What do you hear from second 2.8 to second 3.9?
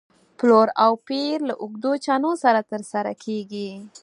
سره کېږي.